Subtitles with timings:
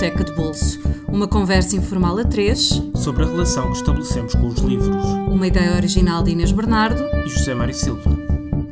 [0.00, 0.80] Biblioteca de Bolso.
[1.08, 5.04] Uma conversa informal a três sobre a relação que estabelecemos com os livros.
[5.28, 8.10] Uma ideia original de Inês Bernardo e José Mário Silva.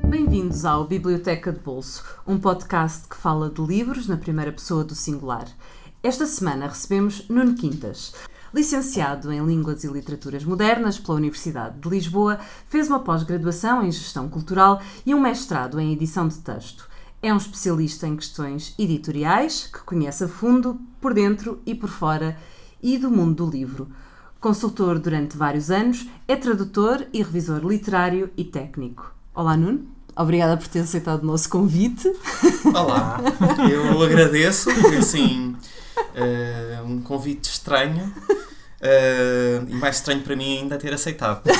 [0.09, 4.95] Bem-vindos ao Biblioteca de Bolso, um podcast que fala de livros na primeira pessoa do
[4.95, 5.47] singular.
[6.03, 8.15] Esta semana recebemos Nuno Quintas.
[8.55, 12.39] Licenciado em Línguas e Literaturas Modernas pela Universidade de Lisboa,
[12.71, 16.89] fez uma pós-graduação em Gestão Cultural e um mestrado em Edição de Texto.
[17.21, 22.39] É um especialista em questões editoriais que conhece a fundo, por dentro e por fora,
[22.81, 23.89] e do mundo do livro.
[24.39, 29.13] Consultor durante vários anos, é tradutor e revisor literário e técnico.
[29.35, 29.85] Olá, Nuno.
[30.17, 32.09] Obrigada por ter aceitado o nosso convite.
[32.73, 33.21] Olá,
[33.69, 35.57] eu agradeço, assim,
[36.15, 38.15] uh, um convite estranho,
[38.81, 41.43] Uh, e mais estranho para mim ainda é ter aceitado.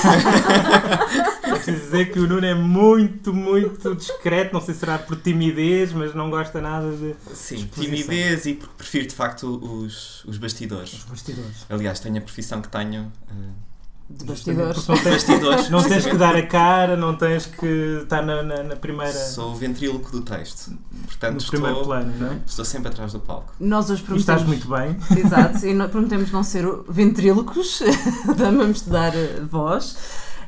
[1.43, 5.91] Preciso dizer que o Nuno é muito, muito discreto, não sei se será por timidez,
[5.91, 7.13] mas não gosta nada de.
[7.33, 10.93] Sim, timidez e porque prefiro de facto os, os bastidores.
[10.93, 11.65] Os bastidores.
[11.69, 13.11] Aliás, tenho a profissão que tenho.
[13.29, 13.69] Uh,
[14.09, 14.87] de bastidores.
[14.87, 18.63] Não tens, bastidores, não tens que dar a cara, não tens que estar na, na,
[18.63, 19.13] na primeira.
[19.13, 20.71] Sou o ventríloco do texto.
[21.09, 22.41] Portanto, no estou, primeiro plano, não é?
[22.45, 23.53] Estou sempre atrás do palco.
[23.59, 24.43] Nós hoje prometemos.
[24.43, 25.19] E estás muito bem.
[25.19, 27.81] Exato, e prometemos não ser ventrílocos,
[28.37, 29.97] vamos te dar eh, voz.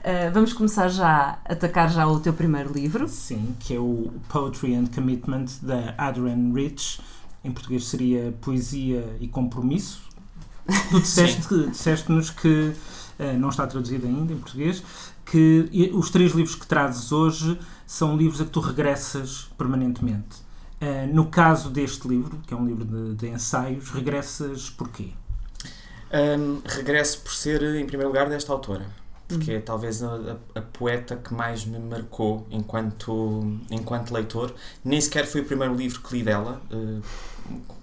[0.02, 3.08] Uh, vamos começar já a atacar já o teu primeiro livro.
[3.08, 7.02] Sim, que é o Poetry and Commitment da Adrian Rich.
[7.44, 10.02] Em português seria Poesia e Compromisso.
[10.90, 12.08] Tu disseste-nos disseste
[12.42, 12.74] que
[13.20, 14.82] eh, não está traduzido ainda em português,
[15.26, 20.51] que os três livros que trazes hoje são livros a que tu regressas permanentemente.
[20.82, 25.10] Eh, no caso deste livro, que é um livro de, de ensaios, regressas porquê?
[26.12, 28.88] Um, regresso por ser, em primeiro lugar, desta autora.
[29.28, 29.58] Porque uhum.
[29.58, 30.16] é talvez a,
[30.56, 34.54] a, a, poeta que mais me marcou enquanto, enquanto leitor.
[34.84, 36.60] Nem sequer foi o primeiro livro que li dela.
[36.72, 37.02] Uh,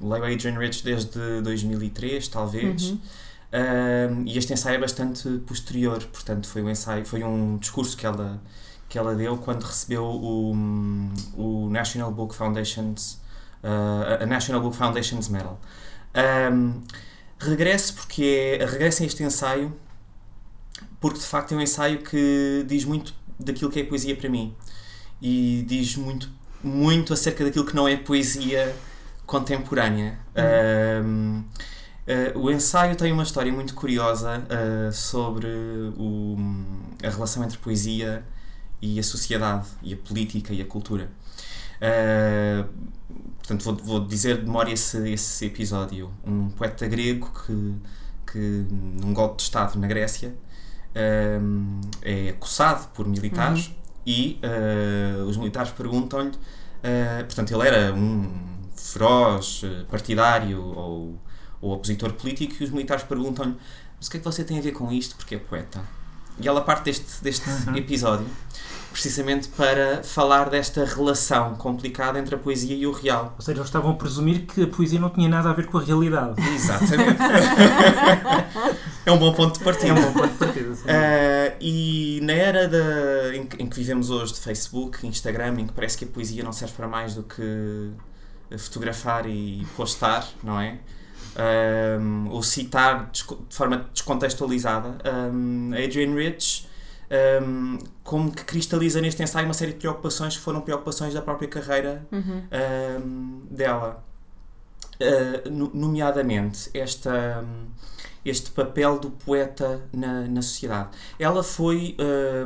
[0.00, 2.90] leio Adrian Rich desde 2003, talvez.
[2.90, 3.00] Uhum.
[3.50, 8.04] Um, e este ensaio é bastante posterior, portanto foi um ensaio, foi um discurso que
[8.04, 8.38] ela
[8.88, 10.52] que ela deu quando recebeu o,
[11.36, 13.20] o National Book Foundation's
[13.62, 15.60] uh, a National Book Foundation's Medal.
[16.52, 16.82] Um,
[17.38, 19.72] regresso porque é, regresso a este ensaio
[21.00, 24.54] porque de facto é um ensaio que diz muito daquilo que é poesia para mim
[25.20, 26.30] e diz muito
[26.62, 28.74] muito acerca daquilo que não é poesia
[29.26, 30.18] contemporânea.
[30.34, 31.06] Uhum.
[31.06, 31.44] Um,
[32.08, 35.46] Uh, o ensaio tem uma história muito curiosa uh, sobre
[35.98, 36.38] o,
[37.04, 38.24] a relação entre poesia
[38.80, 41.10] e a sociedade, e a política e a cultura.
[41.78, 42.68] Uh,
[43.38, 46.10] portanto, vou, vou, dizer de memória esse, esse episódio.
[46.24, 47.74] Um poeta grego que,
[48.32, 50.34] que num golpe de Estado na Grécia,
[52.02, 53.74] é acossado por militares uhum.
[54.04, 54.40] e
[55.28, 56.32] os militares perguntam-lhe.
[57.26, 58.32] portanto, ele era um
[58.74, 61.20] feroz partidário ou
[61.60, 63.56] ou opositor político, e os militares perguntam-lhe:
[63.96, 65.16] Mas o que é que você tem a ver com isto?
[65.16, 65.82] Porque é poeta.
[66.40, 67.76] E ela parte deste, deste uhum.
[67.76, 68.26] episódio
[68.98, 73.34] precisamente para falar desta relação complicada entre a poesia e o real.
[73.36, 75.78] Ou seja, eles estavam a presumir que a poesia não tinha nada a ver com
[75.78, 76.34] a realidade.
[76.52, 77.18] Exatamente.
[79.06, 79.88] é um bom ponto de partida.
[79.88, 80.70] É um bom ponto de partida.
[80.70, 82.70] Uh, e na era
[83.34, 86.52] em, em, que vivemos hoje de Facebook, Instagram, em que parece que a poesia não
[86.52, 87.90] serve para mais do que
[88.58, 90.78] fotografar e postar, não é?
[92.00, 94.98] Um, ou citar de forma descontextualizada,
[95.32, 96.68] um, Adrian Rich
[97.10, 101.48] um, como que cristaliza neste ensaio uma série de preocupações que foram preocupações da própria
[101.48, 102.42] carreira uhum.
[103.04, 104.04] um, dela.
[105.00, 107.44] Uh, nomeadamente esta,
[108.24, 110.88] este papel do poeta na, na sociedade.
[111.20, 111.96] Ela foi,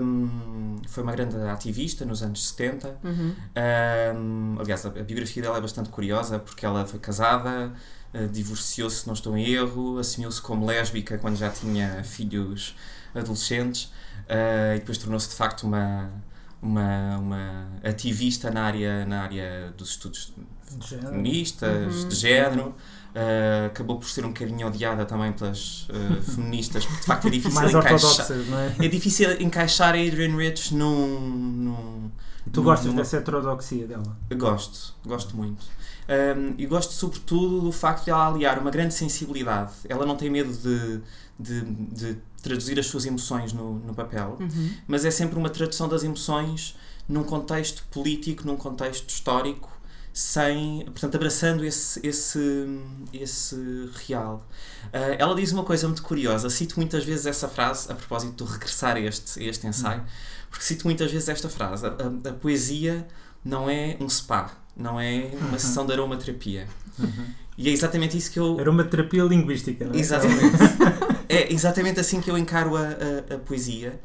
[0.00, 3.00] um, foi uma grande ativista nos anos 70.
[3.02, 4.56] Uhum.
[4.60, 7.72] aliás, a, a biografia dela é bastante curiosa porque ela foi casada,
[8.14, 12.74] uh, divorciou-se, não estou em erro, assumiu-se como lésbica quando já tinha filhos
[13.14, 13.84] adolescentes
[14.28, 16.10] uh, e depois tornou-se de facto uma,
[16.60, 20.32] uma, uma ativista na área, na área dos estudos
[20.78, 22.08] de feministas, uhum.
[22.08, 22.74] de género.
[23.14, 27.30] Uh, acabou por ser um bocadinho odiada também pelas uh, feministas, porque de facto é
[27.30, 28.26] difícil encaixar.
[28.30, 28.86] É?
[28.86, 28.88] é?
[28.88, 31.20] difícil encaixar a Adrian Rich num.
[31.20, 32.10] num
[32.50, 33.02] tu num, gostas numa...
[33.02, 34.16] dessa heterodoxia dela?
[34.34, 35.62] Gosto, gosto muito.
[36.08, 39.72] Um, e gosto sobretudo do facto de ela aliar uma grande sensibilidade.
[39.88, 41.00] Ela não tem medo de,
[41.38, 44.70] de, de traduzir as suas emoções no, no papel, uhum.
[44.86, 46.76] mas é sempre uma tradução das emoções
[47.08, 49.70] num contexto político, num contexto histórico,
[50.12, 52.66] sem, portanto, abraçando esse, esse,
[53.12, 53.56] esse
[54.06, 54.46] real.
[54.86, 58.52] Uh, ela diz uma coisa muito curiosa, cito muitas vezes essa frase a propósito de
[58.52, 60.06] regressar a este, a este ensaio, uhum.
[60.50, 63.06] porque cito muitas vezes esta frase: a, a, a poesia
[63.44, 65.58] não é um spa não é uma uhum.
[65.58, 66.66] sessão de aromaterapia.
[66.98, 67.26] Uhum.
[67.56, 68.58] E é exatamente isso que eu.
[68.58, 69.98] Era uma terapia linguística, não é?
[69.98, 70.56] Exatamente.
[71.28, 74.00] é exatamente assim que eu encaro a, a, a poesia.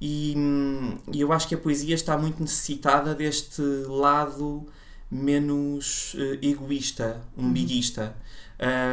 [0.00, 4.66] E, hum, e eu acho que a poesia está muito necessitada deste lado
[5.10, 8.16] menos uh, egoísta, umbiguista.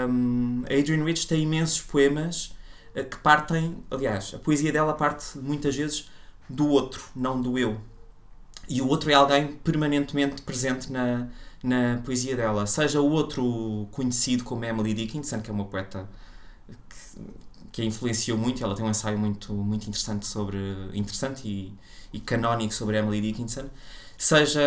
[0.09, 2.55] Um, a Adrienne Rich tem imensos poemas
[2.95, 6.09] uh, que partem, aliás, a poesia dela parte muitas vezes
[6.49, 7.79] do outro, não do eu.
[8.67, 11.27] E o outro é alguém permanentemente presente na,
[11.63, 12.65] na poesia dela.
[12.67, 16.07] Seja o outro conhecido como Emily Dickinson, que é uma poeta
[17.71, 20.57] que, a influenciou muito, ela tem um ensaio muito, muito interessante sobre
[20.93, 21.73] interessante e,
[22.11, 23.69] e canónico sobre Emily Dickinson
[24.17, 24.59] seja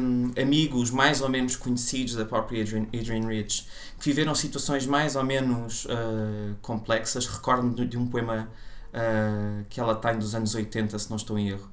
[0.00, 3.66] hum, amigos mais ou menos conhecidos da própria Adrienne, Adrienne Rich,
[3.98, 7.26] que viveram situações mais ou menos uh, complexas.
[7.26, 8.48] Recordo-me de, de, um poema
[8.88, 11.70] uh, que ela tem dos anos 80, se não estou em erro,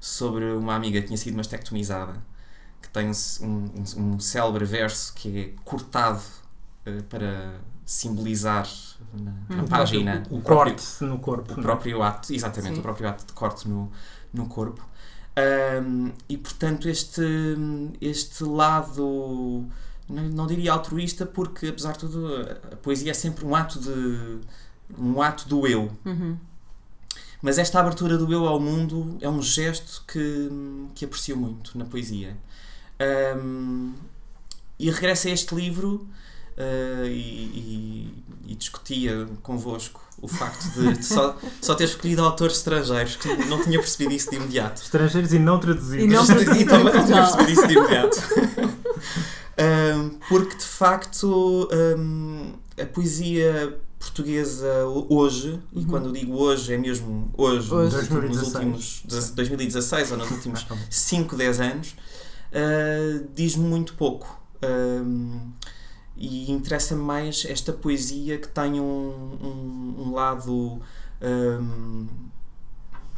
[0.00, 2.14] sobre uma amiga que tinha sido mastectomizada,
[2.80, 3.10] que tem
[3.42, 6.22] um, um, um célebre verso que é cortado
[6.86, 8.68] uh, para simbolizar
[9.12, 11.52] na, na página o, o, o próprio, corte no corpo.
[11.52, 12.80] O próprio ato, exatamente, Sim.
[12.80, 13.90] o próprio ato de corte no,
[14.32, 14.88] no corpo.
[15.82, 17.22] Um, e portanto, este,
[18.00, 19.66] este lado,
[20.08, 22.28] não, não, diria altruísta, porque apesar de tudo,
[22.72, 24.40] a poesia é sempre um ato, de,
[24.98, 25.90] um ato do eu.
[26.04, 26.36] Uhum.
[27.42, 30.50] Mas esta abertura do eu ao mundo é um gesto que,
[30.94, 32.36] que aprecio muito na poesia.
[33.36, 33.94] Um,
[34.78, 36.06] e regressa a este livro
[36.56, 42.56] uh, e, e, e, discutia convosco o facto de, de só, só ter escolhido autores
[42.56, 44.82] estrangeiros, que não tinha percebido isso de imediato.
[44.82, 46.04] Estrangeiros e não traduzidos.
[46.04, 46.60] E, não traduzidos.
[46.60, 48.18] e também não tinha percebido isso de imediato.
[49.96, 55.82] um, porque de facto um, a poesia portuguesa hoje, uhum.
[55.82, 57.96] e quando digo hoje é mesmo hoje, hoje.
[57.96, 59.02] Nos, nos últimos
[59.34, 61.94] 2016 ou nos últimos 5, 10 anos,
[62.50, 64.40] uh, diz-me muito pouco.
[64.64, 65.52] Um,
[66.16, 70.80] e interessa-me mais esta poesia que tem um, um, um lado.
[71.22, 72.06] Um,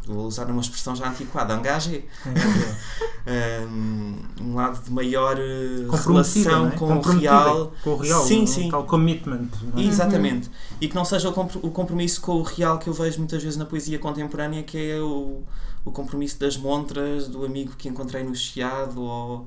[0.07, 2.03] vou usar uma expressão já antiquada, engagé.
[3.69, 6.71] um, um lado de maior eh, relação é?
[6.73, 7.73] com o real.
[7.83, 8.71] Com o real, sim, um, sim.
[8.71, 9.49] tal commitment.
[9.77, 9.83] É?
[9.83, 10.51] Exatamente.
[10.81, 13.65] E que não seja o compromisso com o real que eu vejo muitas vezes na
[13.65, 15.43] poesia contemporânea, que é o,
[15.85, 19.47] o compromisso das montras, do amigo que encontrei no Chiado ou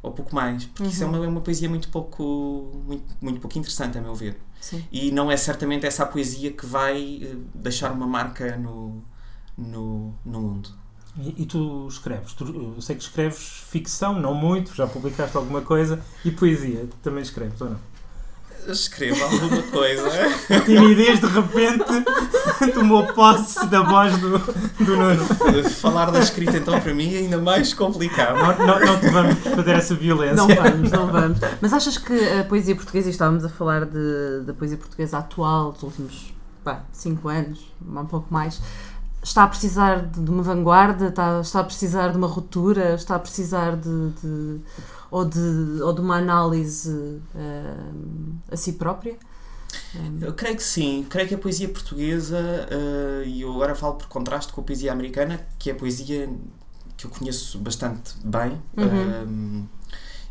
[0.00, 0.88] ou pouco mais, porque uhum.
[0.88, 1.12] isso é uhum.
[1.14, 4.38] uma, é uma poesia muito pouco, muito, muito pouco interessante, a meu ver.
[4.60, 4.84] Sim.
[4.90, 9.02] E não é certamente essa a poesia que vai eh, deixar uma marca no,
[9.58, 10.70] no, no mundo.
[11.18, 12.32] E, e, tu escreves?
[12.32, 12.44] Tu,
[12.76, 17.60] eu sei que escreves ficção, não muito, já publicaste alguma coisa, e poesia, também escreves
[17.60, 17.78] ou não?
[18.72, 20.08] escreva alguma coisa.
[20.54, 21.84] A timidez de repente
[22.74, 25.24] tomou posse da voz do, do Nuno.
[25.70, 28.36] Falar da escrita então para mim é ainda mais complicado.
[28.36, 30.36] Não, não, não te vamos fazer essa violência.
[30.36, 31.38] Não vamos, não vamos.
[31.60, 35.72] Mas achas que a poesia portuguesa, e estávamos a falar de, da poesia portuguesa atual
[35.72, 36.34] dos últimos
[36.92, 38.60] 5 anos, um pouco mais,
[39.22, 43.18] está a precisar de uma vanguarda, está, está a precisar de uma ruptura, está a
[43.18, 44.60] precisar de, de
[45.10, 49.16] ou de, ou de uma análise uh, a si própria?
[50.20, 54.08] Eu creio que sim, creio que a poesia portuguesa, uh, e eu agora falo por
[54.08, 56.28] contraste com a poesia americana, que é a poesia
[56.96, 58.60] que eu conheço bastante bem.
[58.76, 59.64] Uhum.
[59.64, 59.68] Uh,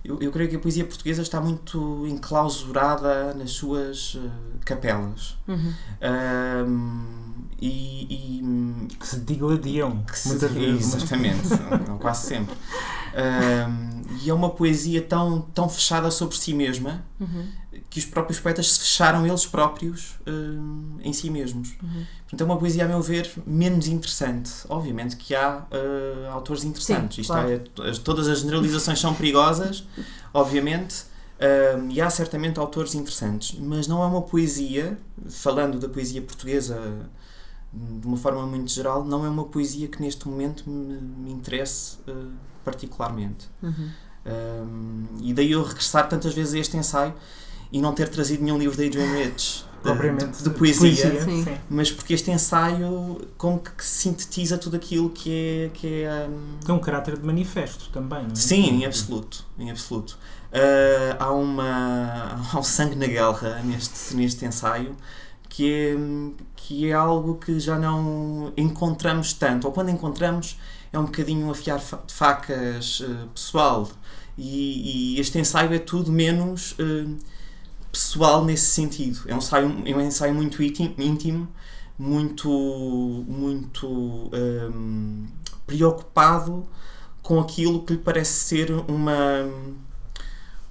[0.08, 4.32] eu, eu, creio que a poesia portuguesa está muito enclausurada nas suas uh,
[4.66, 5.38] capelas.
[5.48, 5.74] Uhum.
[7.60, 9.90] E, e, que se digladiam
[10.26, 10.96] muitas vezes.
[10.96, 11.50] Exatamente,
[12.00, 12.56] quase sempre.
[14.24, 17.48] e é uma poesia tão, tão fechada sobre si mesma uhum.
[17.90, 20.16] Que os próprios poetas se fecharam eles próprios
[21.04, 21.70] em si mesmos.
[21.82, 22.06] Uhum.
[22.22, 24.52] Portanto, é uma poesia, a meu ver, menos interessante.
[24.68, 27.16] Obviamente que há uh, autores interessantes.
[27.16, 27.52] Sim, Isto claro.
[27.52, 29.86] é, todas as generalizações são perigosas,
[30.34, 31.06] obviamente.
[31.38, 34.98] Uh, e há certamente autores interessantes, mas não é uma poesia,
[35.30, 37.08] falando da poesia portuguesa
[37.72, 41.98] de uma forma muito geral, não é uma poesia que neste momento me, me interesse
[42.08, 42.32] uh,
[42.66, 43.48] particularmente.
[43.62, 43.90] Uhum.
[44.26, 47.14] Um, e daí eu regressar tantas vezes a este ensaio
[47.72, 51.62] e não ter trazido nenhum livro da Adrian Rich de, de, poesia, poesia.
[51.70, 56.66] Mas porque este ensaio como que sintetiza tudo aquilo que é que é um...
[56.66, 58.36] tem um caráter de manifesto também não é?
[58.36, 60.18] sim em absoluto em absoluto.
[60.48, 64.96] Uh, há uma há um sangue na guerra neste neste ensaio
[65.50, 65.98] que é
[66.56, 69.68] que é algo que já não encontramos tanto.
[69.68, 70.60] Ou quando encontramos
[70.92, 73.90] é um bocadinho um afiar de facas uh, pessoal.
[74.38, 77.18] E, e, este ensaio é tudo menos uh,
[77.92, 79.22] pessoal nesse sentido.
[79.28, 81.48] É um ensaio, é um ensaio muito íntimo,
[81.98, 82.50] muito,
[83.28, 83.88] muito
[84.34, 85.26] um,
[85.66, 86.68] preocupado
[87.22, 89.50] com aquilo que lhe parece ser uma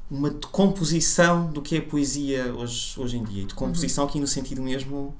[0.08, 3.42] uma decomposição do que é poesia hoje, hoje em dia.
[3.42, 5.14] E decomposição aqui no sentido mesmo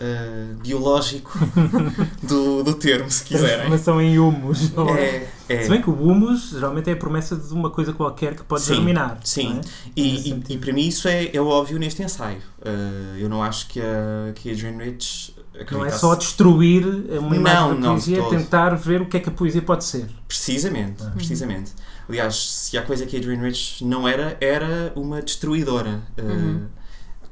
[0.00, 1.38] uh, biológico
[2.22, 3.48] do, do termo, se quiserem.
[3.68, 4.72] Transformação em humus.
[4.72, 5.00] não é?
[5.00, 5.62] É, é.
[5.62, 8.62] Se bem que o humus geralmente é a promessa de uma coisa qualquer que pode
[8.62, 9.18] Sim, germinar.
[9.24, 9.48] sim.
[9.54, 9.62] não é?
[9.96, 12.38] E, e- e para mim isso é, é óbvio neste ensaio.
[12.60, 15.34] Uh, eu não acho que a, que a Adrienne Rich
[15.70, 16.84] Não é só destruir
[17.18, 18.30] uma imagem Não, da não, poesia, é todo.
[18.30, 20.06] tentar ver o que é que a poesia pode ser.
[20.28, 21.10] Precisamente, Uhum.
[21.12, 21.72] precisamente.
[22.08, 26.00] Aliás, se há coisa que a Adrienne Rich não era, era uma destruidora.
[26.18, 26.66] Uh, Uhum.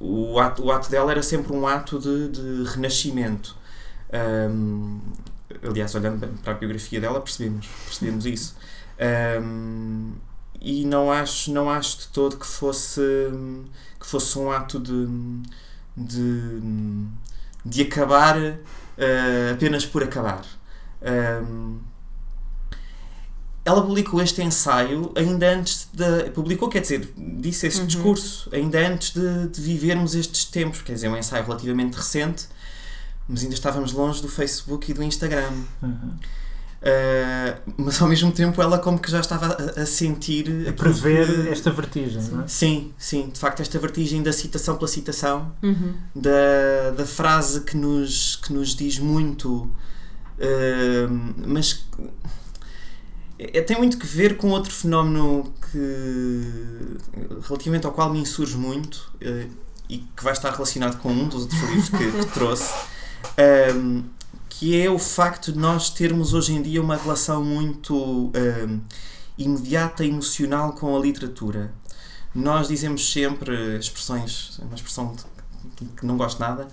[0.00, 3.56] O, ato, o ato dela era sempre um ato de, de renascimento.
[4.50, 5.00] Um,
[5.62, 8.56] aliás, olhando para a biografia dela, percebemos, percebemos isso.
[9.42, 10.12] Um,
[10.60, 13.00] e não acho, não acho de todo que fosse,
[13.98, 15.06] que fosse um ato de,
[15.96, 16.60] de,
[17.64, 20.44] de acabar uh, apenas por acabar.
[21.00, 21.78] Um,
[23.68, 26.30] ela publicou este ensaio ainda antes de.
[26.30, 27.86] Publicou, quer dizer, disse este Uhum.
[27.86, 30.82] discurso ainda antes de, de vivermos estes tempos.
[30.82, 32.46] Quer dizer, é um ensaio relativamente recente,
[33.28, 35.50] mas ainda estávamos longe do Facebook e do Instagram.
[35.82, 36.16] Uhum.
[36.80, 39.46] Uh, mas ao mesmo tempo ela como que já estava
[39.76, 42.46] a, a sentir A prever que- esta vertigem, não é?
[42.46, 45.94] Sim, sim, de facto esta vertigem da citação pela citação Uhum.
[46.14, 49.70] da, da frase que nos, que nos diz muito, uh,
[51.46, 51.84] mas
[53.38, 56.96] é, tem muito que ver com outro fenómeno que
[57.46, 59.50] relativamente ao qual me insurge muito uh,
[59.88, 62.72] e que vai estar relacionado com um dos outros livros que, que trouxe,
[63.74, 64.04] um,
[64.48, 67.94] que é o facto de nós termos hoje em dia uma relação muito
[68.34, 68.80] um,
[69.38, 71.72] imediata e emocional com a literatura.
[72.34, 76.68] Nós dizemos sempre expressões, uma expressão de- que não gosto nada,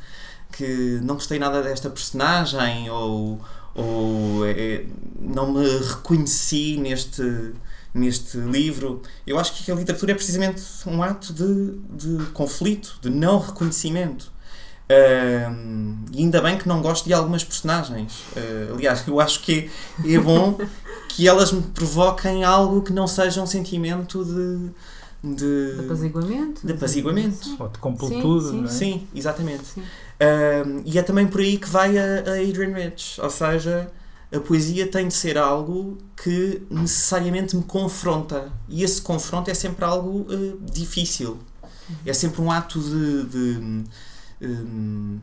[0.51, 3.39] que não gostei nada desta personagem ou,
[3.75, 4.85] ou é,
[5.19, 7.53] não me reconheci neste,
[7.93, 9.01] neste livro.
[9.27, 14.33] Eu acho que a literatura é precisamente um ato de, de conflito, de não reconhecimento.
[16.11, 18.23] E ainda bem que não gosto de algumas personagens.
[18.35, 19.69] Ah, aliás, eu acho que
[20.05, 20.57] é, é bom
[21.09, 24.69] que elas me provoquem algo que não seja um sentimento de.
[25.23, 26.67] De de apaziguamento.
[26.67, 27.45] de apaziguamento.
[27.45, 27.55] Sim.
[27.57, 28.57] Ou de completude, Sim, sim.
[28.57, 28.71] não é?
[28.71, 29.65] Sim, exatamente.
[29.65, 29.83] Sim.
[30.19, 33.19] Um, e é também por aí que vai a, a Adrian Rich.
[33.21, 33.91] Ou seja,
[34.33, 38.51] a poesia tem de ser algo que necessariamente me confronta.
[38.69, 41.39] E esse confronto é sempre algo uh, difícil.
[42.05, 43.23] É sempre um ato de.
[43.25, 43.83] de,
[44.41, 45.19] um,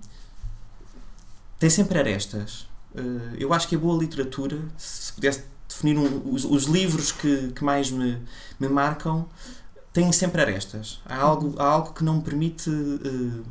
[1.58, 2.66] tem sempre arestas.
[2.94, 7.48] Uh, eu acho que a boa literatura, se pudesse definir um- os, os livros que,
[7.52, 8.18] que mais me,
[8.60, 9.26] me marcam,
[9.92, 11.00] têm sempre arestas.
[11.06, 12.68] Há algo, há algo que não me permite.
[12.70, 13.44] uh,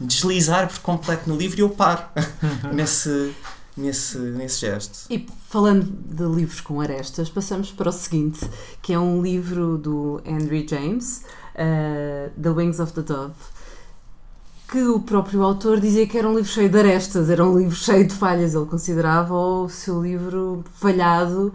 [0.00, 2.04] deslizar por completo no livro e eu paro
[2.72, 3.34] nesse,
[3.76, 5.10] nesse, nesse gesto.
[5.10, 8.40] E falando de livros com arestas, passamos para o seguinte,
[8.82, 11.22] que é um livro do Henry James,
[11.54, 13.34] uh, The Wings of the Dove,
[14.68, 17.74] que o próprio autor dizia que era um livro cheio de arestas, era um livro
[17.74, 18.54] cheio de falhas.
[18.54, 21.52] Ele considerava o seu livro falhado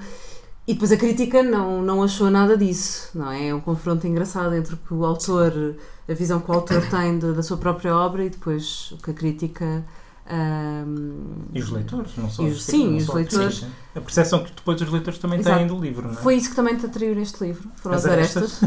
[0.67, 3.47] e depois a crítica não, não achou nada disso, não é?
[3.49, 5.75] É um confronto engraçado entre o que o autor,
[6.09, 9.11] a visão que o autor tem da, da sua própria obra e depois o que
[9.11, 9.83] a crítica.
[10.25, 13.65] ahm, E os leitores, não só E os- sim, não e os leitores.
[13.95, 15.57] A percepção que depois os leitores também Exato.
[15.57, 16.21] têm do livro, não é?
[16.23, 17.69] Foi isso que também te atraiu neste livro?
[17.75, 18.59] Foram As as arestas?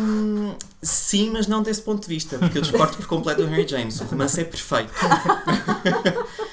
[0.00, 3.66] Hum, sim, mas não desse ponto de vista, porque eu discordo por completo do Henry
[3.68, 4.00] James.
[4.00, 4.92] O romance é perfeito.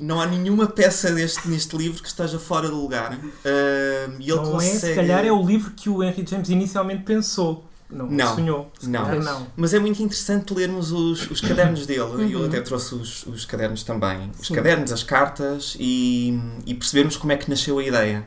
[0.00, 3.14] Não há nenhuma peça deste, neste livro que esteja fora do lugar.
[3.14, 4.76] Hum, e ele não consegue...
[4.76, 7.64] é, se calhar é o livro que o Henry James inicialmente pensou.
[7.88, 8.34] Não, Não.
[8.34, 8.72] sonhou.
[8.80, 9.04] Se Não.
[9.04, 9.46] calhar não.
[9.56, 12.26] Mas é muito interessante lermos os, os cadernos dele.
[12.26, 12.46] e Eu Uhum.
[12.46, 14.30] até trouxe os, os cadernos também.
[14.40, 14.54] Os Sim.
[14.54, 16.36] cadernos, as cartas e,
[16.66, 18.26] e percebermos como é que nasceu a ideia.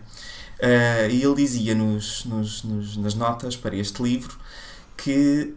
[0.61, 4.37] Ah, e ele dizia nos, nos- nos- nas notas para este livro
[4.97, 5.53] que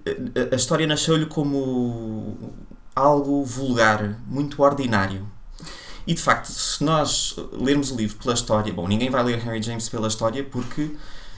[0.50, 2.36] a, a história nasceu-lhe como
[2.94, 5.26] algo vulgar, muito ordinário.
[6.06, 9.62] E de facto, se nós lermos o livro pela história, bom, ninguém vai ler Henry
[9.62, 10.90] James pela história porque,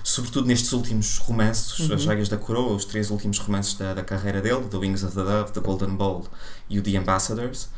[0.02, 1.94] sobretudo nestes últimos romances, Uhum.
[1.94, 5.14] As Joias da Coroa, os três últimos romances da, da carreira dele, The Wings of
[5.14, 6.26] the Dove, The Golden Bowl
[6.68, 7.68] e o The Ambassadors,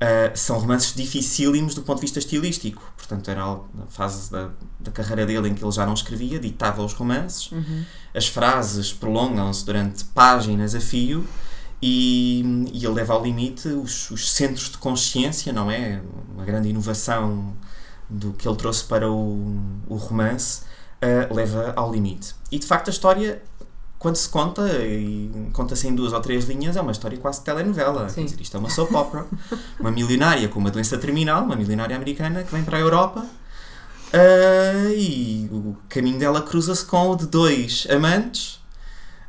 [0.00, 2.82] ah, são romances dificílimos do ponto de vista estilístico.
[2.96, 3.44] Portanto, era
[3.74, 7.52] na fase da, da carreira dele em que ele já não escrevia, ditava os romances,
[7.52, 7.84] Uhum.
[8.14, 11.26] as frases prolongam-se durante páginas a fio
[11.82, 16.00] e, e ele leva ao limite os, os centros de consciência, não é?
[16.34, 17.54] Uma grande inovação
[18.08, 19.56] do que ele trouxe para o,
[19.88, 20.62] o romance,
[21.00, 22.34] ah, leva ao limite.
[22.50, 23.40] E de facto a história,
[23.98, 27.44] quando se conta, e conta-se em duas ou três linhas, é uma história quase de
[27.44, 28.08] telenovela.
[28.08, 28.22] Sim.
[28.22, 29.26] Quer dizer, isto é uma soap opera.
[29.78, 33.26] uma milionária com uma doença terminal, uma milionária americana que vem para a Europa
[34.10, 38.59] Uh, e o caminho dela cruza-se com o de dois amantes,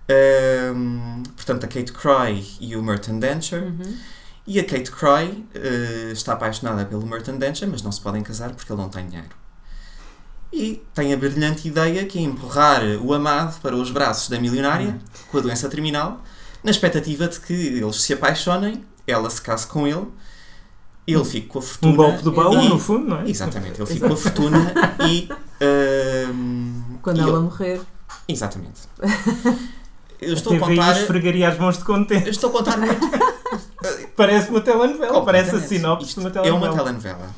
[0.10, 3.64] um, portanto, a Kate Croy e o Merton Densher.
[3.64, 3.96] Uhum.
[4.48, 8.52] E a Kate Croy uh, está apaixonada pelo Merton Densher, mas não se podem casar
[8.54, 9.30] porque ele não tem dinheiro.
[10.52, 15.00] E tem a brilhante ideia que é empurrar o amado para os braços da milionária,
[15.30, 16.22] com a doença terminal,
[16.64, 20.08] na expectativa de que eles se apaixonem, ela se case com ele,
[21.08, 21.94] ele fique com a fortuna.
[21.94, 23.30] Um golpe de baú, e- no fundo, não é?
[23.30, 24.74] Exatamente, ele fica com a fortuna
[25.08, 25.30] e.
[25.62, 27.82] ahm, Quando e ela ele- morrer.
[28.28, 28.82] Exatamente.
[30.22, 31.00] Eu A estou a TVI contar.
[31.02, 32.26] esfregaria as mãos de contente.
[32.26, 33.00] Eu estou a contar muito.
[34.16, 36.72] Parece uma telenovela, parece a sinopse Isto de uma É telenovela.
[36.74, 37.36] uma telenovela.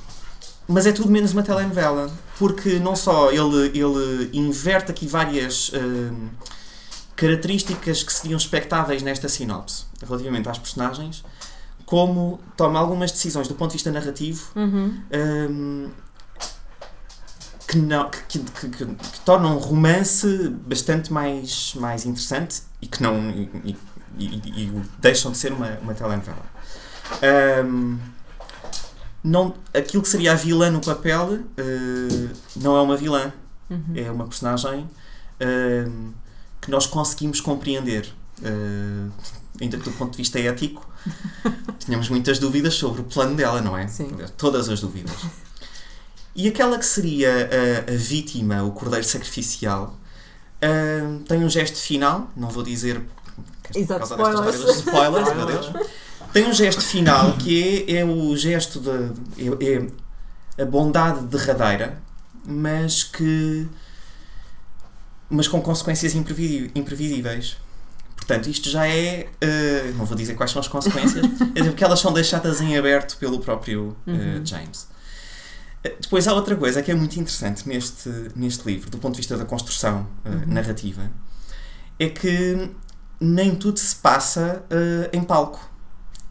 [0.67, 2.11] Mas é tudo menos uma telenovela.
[2.37, 6.27] Porque não só ele, ele inverte aqui várias ahm,
[7.15, 11.23] características que seriam expectáveis nesta sinopse relativamente às personagens,
[11.85, 14.99] como toma algumas decisões do ponto de vista narrativo Uhum.
[15.49, 15.89] hum,
[17.73, 20.27] que, não, que, que, que- que- tornam um romance
[20.67, 23.77] bastante mais, mais interessante e que não e, e-
[24.19, 26.45] e- e deixam de ser uma, uma telenovela.
[27.65, 27.97] Hum,
[29.23, 33.31] não, aquilo que seria a vilã no papel eh, não é uma vilã,
[33.69, 33.93] Uhum.
[33.95, 34.87] é uma personagem
[35.87, 36.11] hum,
[36.61, 38.07] que nós conseguimos compreender.
[38.43, 39.09] eh,
[39.61, 40.85] ainda que do ponto de vista ético,
[41.79, 43.87] tínhamos muitas dúvidas sobre o plano dela, não é?
[43.87, 44.09] Sim.
[44.37, 45.15] Todas as dúvidas.
[46.35, 47.29] E aquela que seria
[47.87, 49.95] a, a vítima, o cordeiro sacrificial,
[50.63, 53.01] hum, tem um gesto final, não vou dizer
[53.63, 54.55] por Exato, causa desta spoilers.
[54.55, 54.77] história dos
[55.27, 55.71] spoilers, meu Deus.
[56.33, 58.89] Tem um gesto final que é, é o gesto de.
[59.69, 59.87] É,
[60.57, 62.01] é a bondade derradeira,
[62.43, 63.67] mas que.
[65.29, 67.57] mas com consequências imprevisíveis.
[68.15, 69.27] Portanto, isto já é.
[69.41, 71.23] eh, não vou dizer quais são as consequências,
[71.53, 74.43] é porque elas são deixadas em aberto pelo próprio Uhum.
[74.43, 74.87] James.
[75.83, 79.17] Eh, Depois há outra coisa que é muito interessante neste, neste livro, do ponto de
[79.21, 80.43] vista da construção eh, Uhum.
[80.47, 81.09] narrativa,
[81.99, 82.69] é que
[83.19, 85.69] nem tudo se passa eh, em palco.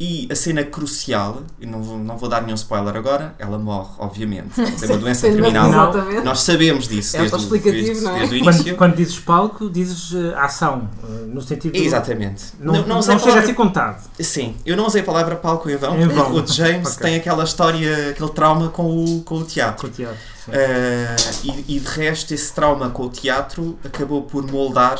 [0.05, 3.91] E a cena crucial, e não vou, não vou dar nenhum spoiler agora, ela morre,
[3.99, 4.61] obviamente.
[4.61, 5.69] Ela tem uma doença terminal.
[5.69, 6.25] Exatamente.
[6.25, 8.19] Nós sabemos disso É desde, o- desde, não é?
[8.19, 8.65] desde o início.
[8.65, 11.77] Quando, quando dizes palco, dizes eh, ação, eh, no sentido.
[11.77, 12.47] Exatamente.
[12.59, 14.03] Não, não, usei a chega a ser contado.
[14.19, 16.35] Sim, eu não usei a palavra palco em vão, Em porque vão.
[16.35, 17.03] o de James Ok.
[17.03, 19.83] tem aquela história, aquele trauma com o, com o teatro.
[19.83, 20.19] Com o teatro.
[20.49, 24.99] Ah, e, e de resto, esse trauma com o teatro acabou por moldar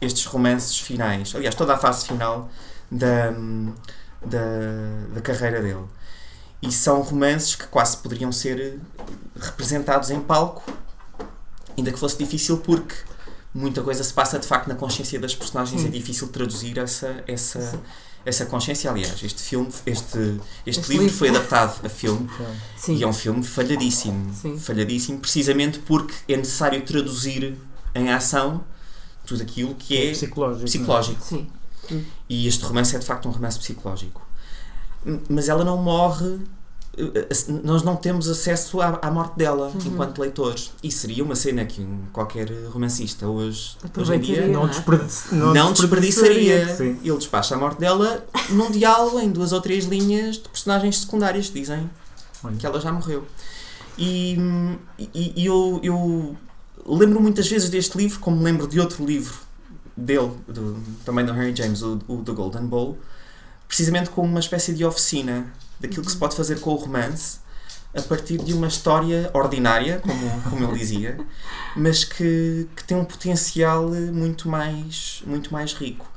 [0.00, 1.32] estes romances finais.
[1.36, 2.48] Aliás, toda a fase final
[2.90, 3.32] da,
[4.24, 4.38] da,
[5.14, 5.84] da carreira dele.
[6.62, 8.78] E são romances que quase poderiam ser
[9.38, 10.62] representados em palco,
[11.76, 12.94] ainda que fosse difícil, porque
[13.54, 15.80] muita coisa se passa de facto na consciência das personagens.
[15.80, 15.88] Sim.
[15.88, 17.78] É difícil traduzir essa, essa, Sim.
[18.26, 18.90] essa consciência.
[18.90, 21.18] Aliás, este filme, este, este, Este livro livro.
[21.18, 22.28] foi adaptado a filme.
[22.76, 22.96] Sim.
[22.96, 24.34] E é um filme falhadíssimo.
[24.34, 24.58] Sim.
[24.58, 27.56] Falhadíssimo, precisamente porque é necessário traduzir
[27.94, 28.62] em ação
[29.26, 30.64] tudo aquilo que é psicológico.
[30.66, 31.24] psicológico.
[31.24, 31.48] Sim.
[32.28, 34.22] E este romance é de facto um romance psicológico.
[35.28, 36.38] Mas ela não morre.
[37.62, 39.80] Nós não temos acesso à, à morte dela Uhum.
[39.86, 40.72] enquanto leitores.
[40.82, 44.68] E seria uma cena que um- qualquer romancista hoje, hoje em dia Não, é?
[44.68, 46.76] desperdiç- não, não desperdiçaria.
[46.76, 46.98] Sim.
[47.02, 51.48] Ele despacha a morte dela num diálogo em duas ou três linhas de personagens secundárias
[51.48, 51.88] que dizem
[52.42, 52.56] Olha.
[52.56, 53.24] que ela já morreu.
[53.96, 54.36] E,
[54.98, 56.36] e- e eu, eu
[56.84, 59.34] lembro muitas vezes deste livro, como me lembro de outro livro
[60.00, 62.98] dele, do- também do Henry James, o, o The Golden Bowl,
[63.68, 67.38] precisamente como uma espécie de oficina daquilo que se pode fazer com o romance
[67.96, 71.18] a partir de uma história ordinária, como, como ele dizia,
[71.76, 76.08] mas que, que tem um potencial muito mais, muito mais rico.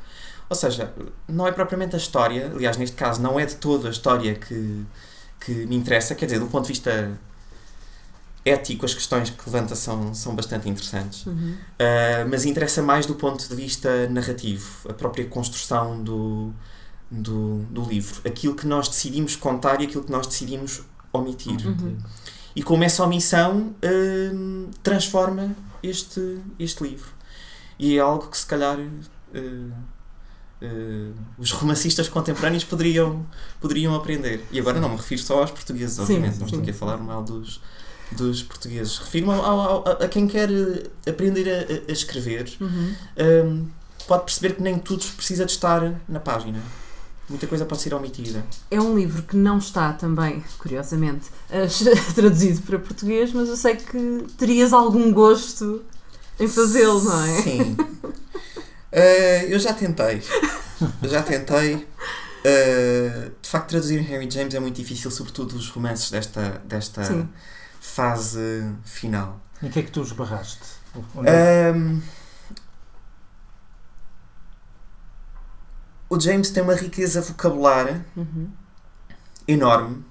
[0.50, 0.94] Ou seja,
[1.28, 4.84] não é propriamente a história, aliás, neste caso, não é de toda a história que,
[5.40, 7.18] que me interessa, quer dizer, do ponto de vista
[8.46, 11.26] ético, as questões que levanta são, são bastante interessantes.
[11.26, 11.56] Uhum.
[11.56, 16.52] Uh, mas interessa mais do ponto de vista narrativo, a própria construção do,
[17.10, 21.66] do, do livro, aquilo que nós decidimos contar e aquilo que nós decidimos omitir.
[21.66, 21.98] Uhum.
[22.56, 23.74] E como essa omissão
[24.34, 27.12] hum, transforma este, este livro.
[27.80, 29.74] E é algo que se calhar uh,
[30.62, 33.26] uh, os romancistas contemporâneos poderiam,
[33.60, 34.46] poderiam aprender.
[34.52, 36.74] E agora não me refiro só aos portugueses, Sim, obviamente, não estou sim, aqui a
[36.74, 36.80] sim.
[36.80, 37.60] falar mal dos,
[38.14, 38.98] dos portugueses.
[38.98, 39.34] Refiro-me
[40.04, 42.52] a quem quer uh, aprender a, a- escrever.
[42.62, 42.94] Uhum.
[43.18, 43.68] Hum,
[44.08, 46.60] pode perceber que nem tudo precisa de estar na página.
[47.30, 48.46] Muita coisa pode ser omitida.
[48.70, 51.28] É um livro que não está também, curiosamente,
[52.14, 55.84] traduzido para português, mas eu sei que terias algum gosto
[56.40, 57.42] em fazê-lo, não é?
[57.42, 57.78] Sim.
[58.96, 60.22] Eh, eu já tentei.
[61.02, 61.88] Eu já tentei.
[62.44, 67.28] Eh, de facto, traduzir Henry James é muito difícil, sobretudo os romances desta, desta Sim.
[67.86, 69.40] Fase final.
[69.62, 70.64] E o que é que tu esbarraste?
[71.26, 71.70] É?
[71.70, 72.02] Ahm,
[76.10, 78.50] o James tem uma riqueza vocabular Uhum.
[79.48, 80.04] enorme.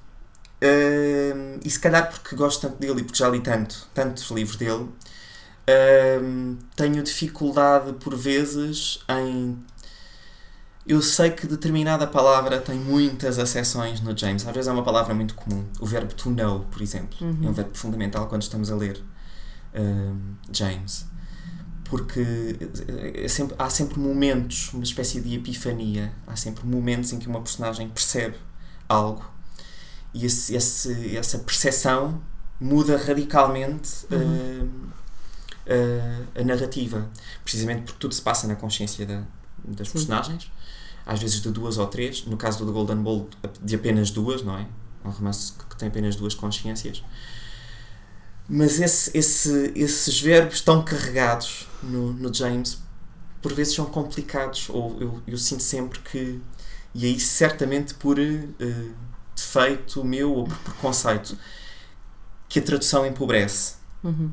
[0.62, 4.56] Ahm, e se calhar porque gosto tanto dele e porque já li tanto, tantos livros
[4.56, 4.88] dele,
[5.66, 9.64] ahm, tenho dificuldade por vezes em.
[10.86, 14.44] Eu sei que determinada palavra tem muitas acessões no James.
[14.46, 15.64] Às vezes é uma palavra muito comum.
[15.80, 17.46] O verbo to know, por exemplo, Uhum.
[17.46, 19.00] é um verbo fundamental quando estamos a ler
[19.74, 21.06] ahm, James.
[21.84, 22.56] Porque
[23.14, 27.40] é sempre- há sempre momentos, uma espécie de epifania, há sempre momentos em que uma
[27.40, 28.36] personagem percebe
[28.88, 29.24] algo
[30.12, 32.20] e esse, esse- essa percepção
[32.60, 34.68] muda radicalmente Uhum.
[34.68, 34.92] uh,
[35.72, 37.08] uh, a narrativa.
[37.44, 39.22] Precisamente porque tudo se passa na consciência da-
[39.64, 39.92] das Sim.
[39.94, 40.50] personagens,
[41.06, 42.24] às vezes de duas ou três.
[42.26, 43.28] No caso do The Golden Bowl,
[43.62, 44.66] de apenas duas, não é?
[45.04, 47.02] É um romance que tem apenas duas consciências.
[48.48, 52.78] Mas esse, esse- esses verbos tão carregados no, no James,
[53.40, 56.40] por vezes são complicados, ou eu, eu sinto sempre que.
[56.94, 58.44] E aí, certamente por eh,
[59.34, 61.36] defeito meu ou por preconceito,
[62.48, 63.74] que a tradução empobrece.
[64.04, 64.30] Uhum.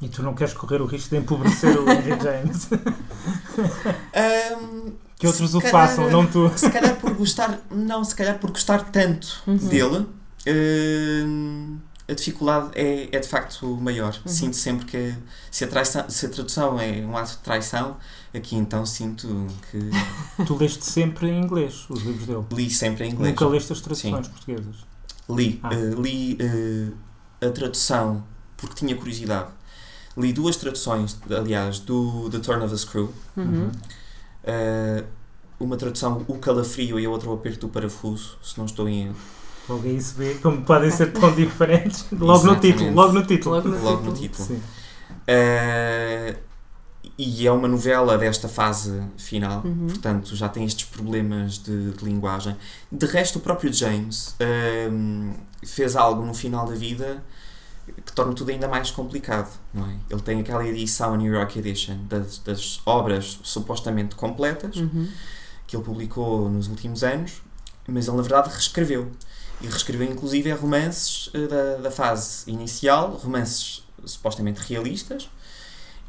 [0.00, 2.68] E tu não queres correr o risco de empobrecer o Henry James?
[4.14, 6.50] Ahm, Que outros se o calhar- façam, não tu.
[6.56, 9.56] Se calhar por gostar, não, se calhar por gostar tanto Uhum.
[9.56, 10.06] dele,
[11.26, 14.14] hum, a dificuldade é, é de facto maior.
[14.24, 14.32] Uhum.
[14.32, 15.14] Sinto sempre que
[15.50, 17.96] se a, traição, se a tradução é um ato de traição,
[18.34, 19.78] aqui então sinto que
[20.44, 22.44] Tu leste sempre em inglês os livros dele.
[22.52, 23.30] li sempre em inglês.
[23.32, 24.76] Nunca leste as traduções portuguesas.
[25.30, 25.70] Li, Ah.
[25.72, 28.24] eh, li eh, a tradução
[28.56, 29.48] porque tinha curiosidade.
[30.16, 33.12] Li duas traduções, aliás, do The Turn of the Screw.
[33.36, 33.70] Uhum.
[34.44, 35.04] Eh,
[35.60, 39.06] uma tradução O Calafrio e a outra O Aperto do Parafuso, se não estou em
[39.06, 39.16] erro.
[39.68, 42.04] Logo aí se vê como podem ser tão diferentes.
[42.12, 43.54] Logo no título, logo no título.
[43.56, 44.44] Logo no Logo no título.
[44.48, 44.48] título.
[44.48, 44.62] Sim.
[45.26, 46.36] Eh,
[47.16, 49.86] e é uma novela desta fase final, Uhum.
[49.86, 52.56] portanto já tem estes problemas de, de linguagem.
[52.90, 55.32] De resto, o próprio James ehm,
[55.64, 57.22] fez algo no final da vida
[57.86, 59.94] que torna tudo ainda mais complicado, não é?
[60.08, 65.08] Ele tem aquela edição, a New York Edition, das, das obras supostamente completas, Uhum.
[65.66, 67.42] que ele publicou nos últimos anos,
[67.88, 69.10] mas ele na verdade reescreveu.
[69.60, 75.28] E reescreveu inclusive romances eh, da, da fase inicial, romances supostamente realistas,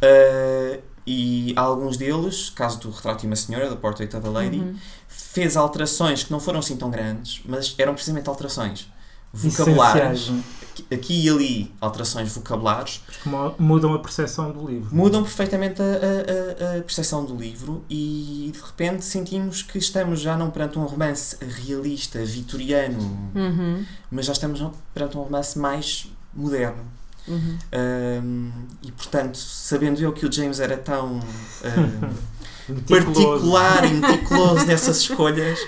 [0.01, 4.59] eh, e alguns deles, caso do Retrato de uma Senhora, da Portrait of a Lady,
[4.59, 4.75] Uhum.
[5.07, 8.87] fez alterações que não foram assim tão grandes, mas eram precisamente alterações
[9.33, 10.19] vocabulares.
[10.21, 10.53] Essenciais,
[10.91, 14.89] Aqui e ali, alterações vocabulares, que mudam a percepção do livro.
[14.93, 20.35] mudam perfeitamente a, a, a, percepção do livro e de repente sentimos que estamos já
[20.35, 22.99] não perante um romance realista, vitoriano,
[23.35, 23.85] Uhum.
[24.09, 24.63] mas já estamos
[24.95, 26.83] perante um romance mais moderno.
[27.27, 27.57] Uhum.
[27.71, 31.19] Ahm, e portanto, sabendo eu que o James era tão
[32.67, 33.03] Meticuloso.
[33.13, 35.59] particular e meticuloso nessas escolhas,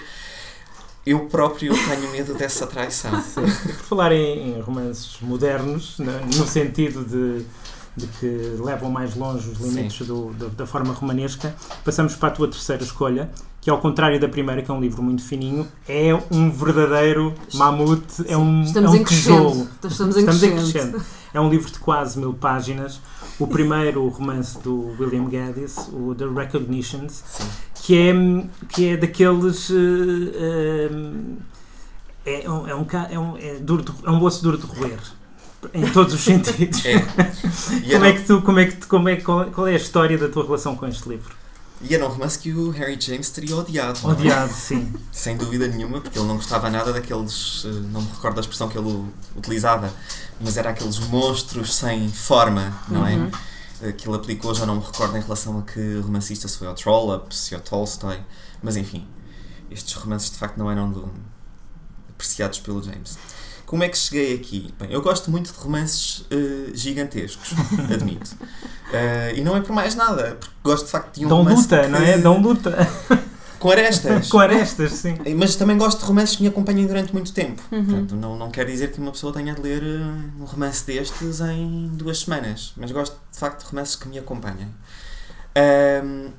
[1.06, 3.12] eu próprio tenho medo dessa traição.
[3.22, 3.42] Sim.
[3.44, 7.46] E por falar em, em romances modernos, né, no sentido de,
[7.96, 12.32] de que levam mais longe os limites do- da, da forma romanesca, passamos para a
[12.32, 13.30] tua terceira escolha,
[13.62, 18.24] que ao contrário da primeira, que é um livro muito fininho, é um verdadeiro mamute,
[18.28, 19.50] é um, Estamos é um em tijolo.
[19.52, 19.70] crescendo.
[19.92, 21.02] Estamos em Estamos em crescendo.
[21.34, 23.00] É um livro de quase mil páginas.
[23.38, 27.44] O primeiro romance do William Gaddis, o The Recognitions, Sim.
[27.86, 28.14] Que é,
[28.70, 29.70] que é daqueles.
[29.70, 30.90] eh,
[32.26, 34.66] eh, é, um, é, um, é, um, é, duro de, é um osso duro de
[34.66, 35.00] roer.
[35.74, 36.84] Em todos os sentidos.
[36.86, 36.96] É.
[37.84, 39.78] E Como é que tu, como é que tu, como é, qual, qual é a
[39.78, 41.34] história da tua relação com este livro?
[41.82, 44.00] e era um romance que o Harry James teria odiado.
[44.04, 44.08] é?
[44.08, 44.92] Odiado, sim.
[45.12, 47.64] Sem dúvida nenhuma, porque ele não gostava nada daqueles.
[47.66, 49.04] eh, Não me recordo da expressão que ele
[49.36, 49.94] utilizava,
[50.40, 53.28] mas era aqueles monstros sem forma, não Uhum.
[53.28, 53.32] é?
[53.94, 56.74] Que ele aplicou, já não me recordo em relação a que romancista, se foi ao
[56.76, 58.18] Trollope, se ao Tolstoy,
[58.62, 59.08] mas enfim,
[59.72, 61.10] estes romances de facto não eram do-
[62.10, 63.18] apreciados pelo James.
[63.66, 64.74] Como é que cheguei aqui?
[64.80, 67.50] Bem, eu gosto muito de romances eh, gigantescos,
[67.92, 68.36] admito.
[68.94, 71.64] Eh, e não é por mais nada, porque gosto de facto de um Dão romance
[71.64, 72.18] luta, que- não é?
[72.20, 72.88] Dão luta.
[73.66, 74.30] Com arestas.
[74.30, 75.18] Com arestas, sim.
[75.36, 77.64] Mas também gosto de romances que me acompanhem durante muito tempo.
[77.72, 77.84] Uhum.
[77.84, 81.42] Portanto, não, não quer dizer que uma pessoa tenha de ler eh, um romance destes
[81.42, 82.74] em duas semanas.
[82.78, 84.68] Mas gosto de facto de romances que me acompanhem.
[85.56, 86.32] Ahm,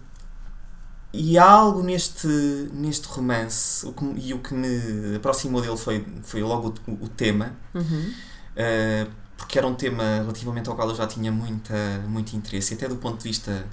[1.13, 2.29] e há algo neste,
[2.73, 7.09] neste romance, o que, e o que me aproximou dele foi, foi logo o, o
[7.09, 8.13] tema, Uhum.
[8.57, 11.75] Uh, porque era um tema relativamente ao qual eu já tinha muita,
[12.09, 13.67] muito interesse, até do ponto de vista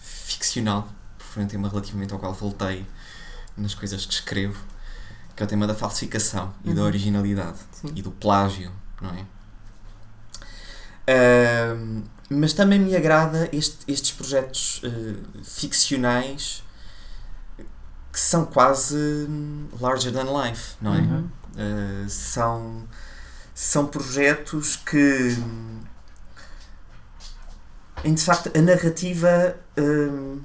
[0.00, 0.88] ficcional,
[1.30, 2.86] foi um tema relativamente ao qual voltei
[3.56, 4.58] nas coisas que escrevo,
[5.36, 6.86] que é o tema da falsificação e da Uhum.
[6.86, 7.92] originalidade Sim.
[7.94, 9.24] e do plágio, não é?
[11.08, 16.62] Ahm, mas também me agrada este- estes projetos eh, ficcionais
[18.12, 18.96] que são quase
[19.28, 20.98] hum, larger than life, não é?
[20.98, 21.28] Uhum.
[21.52, 22.88] Uh, são,
[23.54, 25.80] são projetos que hum,
[28.04, 30.40] em de facto a narrativa hum,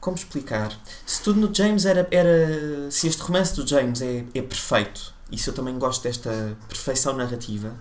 [0.00, 0.72] como explicar?
[1.06, 5.38] Se tudo no James era, era se este romance do James é, é perfeito, e
[5.38, 7.74] se eu também gosto desta perfeição narrativa,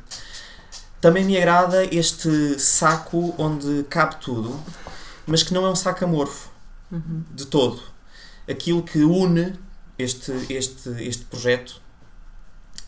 [1.01, 4.59] também me agrada este saco onde cabe tudo,
[5.25, 6.49] mas que não é um saco amorfo
[6.91, 7.23] Uhum.
[7.31, 7.79] de todo.
[8.49, 9.53] Aquilo que une
[9.95, 11.79] este, este, este projeto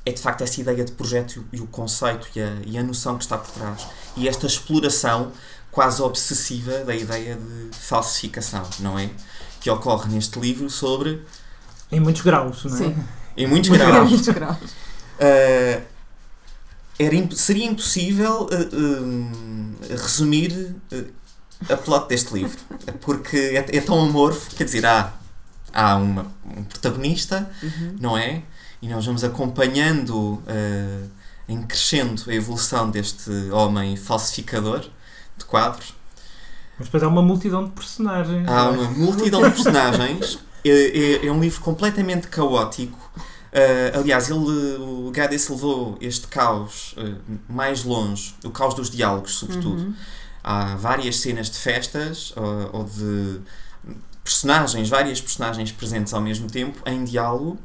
[0.04, 3.16] é de facto essa ideia de projeto e o conceito e a, e a noção
[3.16, 3.86] que está por trás.
[4.18, 5.32] E esta exploração
[5.72, 9.10] quase obsessiva da ideia de falsificação, não é?
[9.62, 11.22] Que ocorre neste livro sobre,
[11.92, 12.78] Em muitos graus, não é?
[12.78, 12.96] Sim.
[13.38, 14.58] em muitos Muito graus, Muitos graus.
[14.58, 15.82] Uh,
[17.00, 21.06] era imp- seria impossível uh, um, resumir uh,
[21.72, 22.58] a plot deste livro
[23.02, 25.14] porque é, é tão amorfo quer dizer há,
[25.74, 26.26] há uma,
[26.58, 27.96] um protagonista Uhum.
[28.00, 28.42] não é?
[28.82, 30.16] e nós vamos acompanhando
[30.48, 31.10] uh,
[31.48, 34.84] em crescendo a evolução deste homem falsificador
[35.38, 35.94] de quadros
[36.78, 38.48] Mas depois há uma multidão de personagens.
[38.48, 38.70] Há é?
[38.70, 40.40] uma multidão de personagens.
[40.64, 42.96] É, é- é um livro completamente caótico.
[43.52, 44.38] Uh, aliás, ele,
[44.78, 49.82] o Gaddis levou este caos uh, mais longe, o caos dos diálogos, sobretudo.
[49.82, 49.96] Uhum.
[50.44, 53.42] Há várias cenas de festas uh, ou de
[54.24, 57.58] personagens, várias personagens presentes ao mesmo tempo, em diálogo,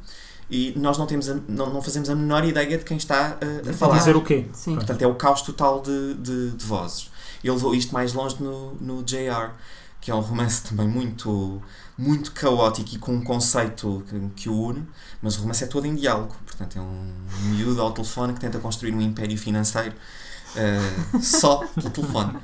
[0.50, 3.68] e nós não, temos a- não, não fazemos a menor ideia de quem está uh,
[3.68, 3.98] a A falar.
[3.98, 4.46] dizer o quê?
[4.54, 4.74] Sim.
[4.76, 7.10] Portanto, é o caos total de, de, de vozes.
[7.44, 9.50] Ele levou isto mais longe no, no JR,
[10.00, 11.62] que é um romance também muito,
[11.98, 14.86] muito caótico e com um conceito que, que o une,
[15.22, 16.34] mas o romance é todo em diálogo.
[16.46, 17.12] Portanto, é um
[17.50, 19.94] miúdo ao telefone que tenta construir um império financeiro
[20.56, 20.80] eh,
[21.20, 22.34] só pelo telefone.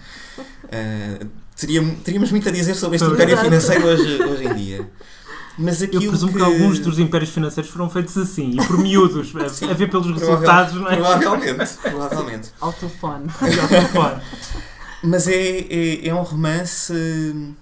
[0.71, 1.27] Eh,
[1.57, 3.23] teria, teríamos muito a dizer sobre este Exato.
[3.23, 4.91] império financeiro hoje, hoje em dia.
[5.59, 6.39] Mas Eu aquilo presumo que...
[6.39, 10.07] que alguns dos impérios financeiros foram feitos assim, e por miúdos, a- a ver pelos
[10.19, 10.97] resultados, não é?
[10.97, 12.51] Provavelmente, provavelmente.
[12.59, 13.27] Ao telefone.
[13.39, 14.23] Ao telefone.
[15.03, 16.93] Mas é, é, é um romance.
[16.93, 17.55] hum,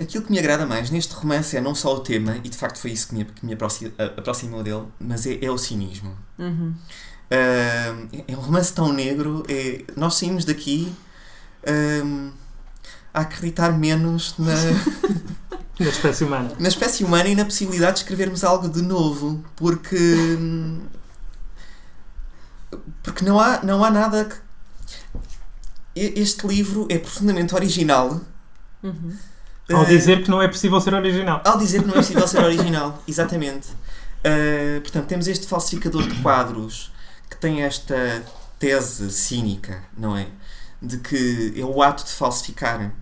[0.00, 2.78] Aquilo que me agrada mais neste romance é não só o tema, e de facto
[2.78, 3.52] foi isso que me, que me
[4.16, 6.16] aproximou dele, mas é, é o cinismo.
[6.38, 6.72] Uhum.
[6.74, 9.42] Hum, é um romance tão negro.
[9.48, 10.90] É, nós saímos daqui
[12.02, 12.30] hum,
[13.12, 14.54] a acreditar menos na,
[15.78, 16.52] Na espécie humana.
[16.58, 19.96] na espécie humana e na possibilidade de escrevermos algo de novo, porque
[20.40, 20.80] hum,
[23.02, 24.36] porque não há, não há nada que
[25.96, 28.20] este livro é profundamente original
[28.82, 29.16] Uhum.
[29.72, 31.42] Ao Eh, dizer que não é possível ser original.
[31.44, 33.68] ao dizer que não é possível ser original, exatamente.
[33.68, 36.92] Uh, portanto, temos este falsificador de quadros
[37.28, 38.24] que tem esta
[38.58, 40.28] tese cínica, não é?
[40.80, 42.92] De que é o ato de falsificar,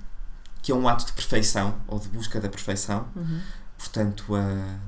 [0.63, 3.07] que é um ato de perfeição, ou de busca da perfeição.
[3.15, 3.41] Uhum.
[3.79, 4.79] Portanto, uh,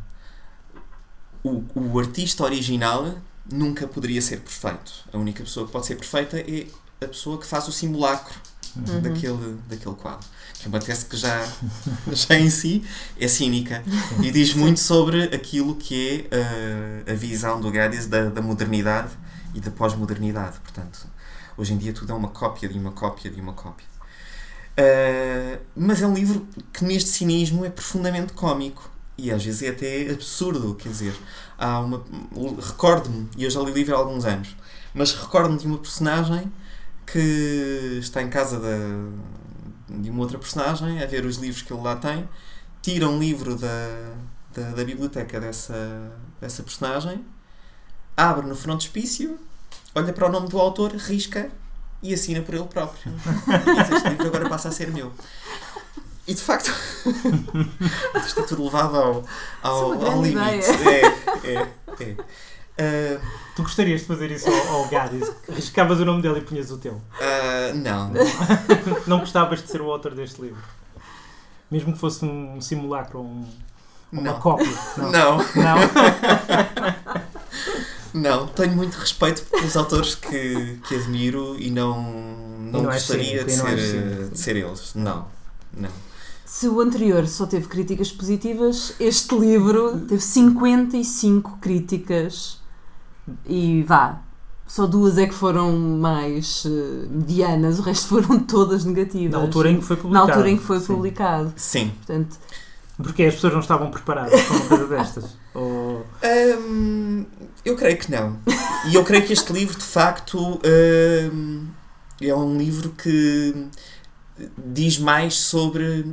[1.43, 3.19] o, o artista original
[3.51, 4.93] nunca poderia ser perfeito.
[5.13, 6.67] A única pessoa que pode ser perfeita é
[7.01, 8.35] a pessoa que faz o simulacro
[8.77, 9.01] Uhum.
[9.01, 10.27] daquele, daquele quadro.
[10.61, 11.47] Que uma tese que já,
[12.13, 12.85] já em si
[13.19, 13.83] é cínica
[14.23, 19.13] e diz muito sobre aquilo que é uh, a visão do Gaddis da, da modernidade
[19.55, 20.59] e da pós-modernidade.
[20.61, 21.07] Portanto,
[21.57, 23.87] hoje em dia tudo é uma cópia de uma cópia de uma cópia.
[24.79, 29.69] Uh, mas é um livro que neste cinismo é profundamente cómico e às vezes é
[29.71, 31.15] até absurdo, quer dizer,
[31.57, 32.05] há uma
[32.61, 34.55] recordo-me, e eu já li o livro há alguns anos,
[34.93, 36.53] mas recordo-me de uma personagem
[37.07, 38.77] que está em casa da,
[39.89, 42.29] de uma outra personagem a ver os livros que ele lá tem,
[42.83, 44.15] tira um livro da,
[44.53, 47.25] da, da biblioteca dessa, dessa personagem,
[48.17, 49.39] abre no frontispício,
[49.95, 51.51] olha para o nome do autor, risca
[52.03, 53.13] e assina por ele próprio.
[53.15, 55.13] Diz, este livro agora passa a ser meu.
[56.27, 56.73] E de facto,
[58.27, 59.29] isto tudo levado ao, Isso é
[59.63, 60.71] ao, ao limite.
[60.89, 61.69] É, é,
[62.01, 62.17] é.
[62.79, 63.21] Ah,
[63.55, 65.33] Tu gostarias de fazer isso ao, ao Gaddis?
[65.51, 67.01] Arriscavas o nome dele e punhas o teu.
[67.21, 68.13] ah, não,
[69.07, 70.63] Não gostavas de ser o autor deste livro?
[71.71, 73.47] Mesmo que fosse um simulacro ou um-
[74.13, 74.39] uma não.
[74.41, 74.67] cópia?
[74.99, 75.11] Não.
[75.11, 75.77] Não, Não?
[78.15, 83.03] não, tenho muito respeito pelos autores que, que admiro e não, não, E não és
[83.03, 84.31] gostaria cínico, de, não ser, cínico.
[84.33, 84.95] de ser eles.
[84.95, 85.27] Não,
[85.77, 85.91] não.
[86.45, 92.61] Se o anterior só teve críticas positivas, este livro teve 55 críticas
[93.47, 94.21] e vá.
[94.67, 99.31] Só duas é que foram mais eh, medianas, o resto foram todas negativas.
[99.33, 100.31] Na altura em que foi Na publicado.
[100.33, 100.87] altura em que foi Sim.
[100.87, 101.53] publicado.
[101.57, 101.89] Sim.
[101.91, 102.37] Portanto,
[102.97, 105.37] Porque as pessoas não estavam preparadas para uma coisa destas.
[105.55, 106.05] Ou...
[106.59, 107.25] Hum,
[107.65, 108.39] Eu creio que não.
[108.91, 110.61] E eu creio que este livro, de facto,
[111.33, 111.67] hum,
[112.21, 113.69] é um livro que
[114.59, 116.13] diz mais sobre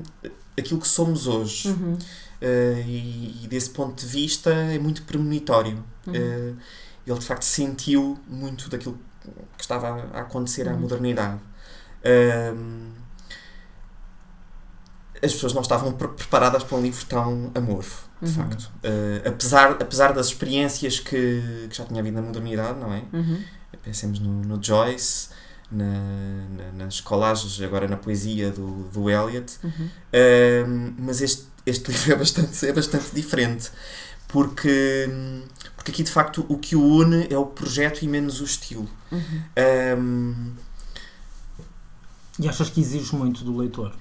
[0.58, 1.69] aquilo que somos hoje.
[1.69, 1.93] Uhum.
[2.41, 5.82] Uh, e, e, desse ponto de vista é muito premonitório.
[6.06, 6.13] Uhum.
[6.13, 6.56] Uh,
[7.11, 8.97] ele de facto sentiu muito daquilo
[9.57, 10.79] que estava a acontecer à Uhum.
[10.79, 11.39] modernidade.
[12.05, 12.91] Um,
[15.21, 18.35] as pessoas não estavam pre- preparadas para um livro tão amorfo, de Uhum.
[18.35, 18.63] facto.
[18.83, 23.03] Uh, apesar, apesar das experiências que, que já tinha havido na modernidade, não é?
[23.13, 23.41] Uhum.
[23.81, 25.29] Pensemos no, no Joyce,
[25.71, 29.57] na, na- nas colagens, agora na poesia do, do Eliot.
[29.63, 29.89] Uhum.
[30.67, 33.71] Um, mas este, este livro é bastante, é bastante diferente
[34.33, 35.07] porque,
[35.77, 38.89] porque aqui de facto o que o une é o projeto e menos o estilo.
[39.11, 39.43] Uhum.
[39.99, 40.53] Um,
[42.39, 43.93] E achas que exige muito do leitor?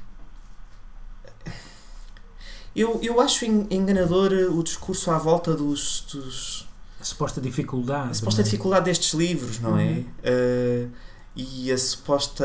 [2.75, 6.67] eu, eu acho en- enganador o discurso à volta dos, dos
[6.99, 8.11] A suposta dificuldade.
[8.11, 8.45] a suposta é?
[8.45, 9.85] dificuldade destes livros, não é?
[9.85, 10.05] Uhum.
[10.25, 10.91] Uh,
[11.35, 12.45] e a suposta.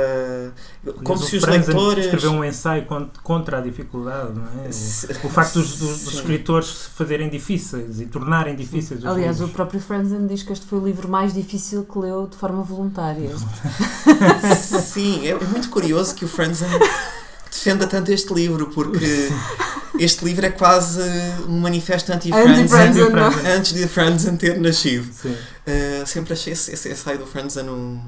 [1.03, 2.05] Como Aliás, se o os Franzen leitores.
[2.05, 4.69] escreveu um ensaio con- contra a dificuldade, não é?
[5.23, 9.37] O- O facto dos, dos- dos escritores se fazerem difíceis e tornarem difíceis os Aliás,
[9.37, 9.51] o livros.
[9.55, 13.29] próprio Franzen diz que este foi o livro mais difícil que leu de forma voluntária.
[14.81, 16.67] Sim, é, é muito curioso que o Franzen
[17.51, 19.29] defenda tanto este livro, porque
[19.99, 21.01] este livro é quase
[21.47, 25.11] um manifesto anti-Franzen Anti-Franzen, antes de Franzen ter nascido.
[25.13, 25.31] Sim.
[25.31, 28.01] Uh, sempre achei esse, esse ensaio do Franzen um-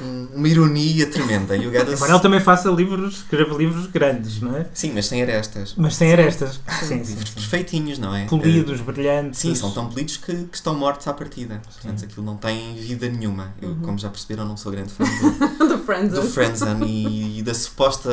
[0.00, 1.56] uma ironia tremenda.
[1.56, 4.66] E o ele também faça livros, escreva livros grandes, não é?
[4.72, 5.74] Sim, mas sem arestas.
[5.76, 6.60] Mas sem arestas.
[6.80, 7.34] Sim, sim, Livros sim.
[7.34, 8.26] perfeitinhos, não é?
[8.26, 9.40] Polidos, brilhantes.
[9.40, 11.60] Sim, são tão polidos que, que estão mortos à partida.
[11.64, 13.52] Portanto, aquilo não tem vida nenhuma.
[13.60, 13.80] Eu, Uhum.
[13.82, 15.04] como já perceberam, não sou grande fã
[15.58, 16.08] do, do Franzen.
[16.08, 18.10] do Friendzone e, e da suposta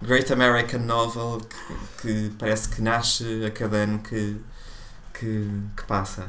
[0.00, 1.40] Great American Novel
[2.00, 4.36] que, que parece que nasce a cada ano que,
[5.18, 6.26] que, que passa.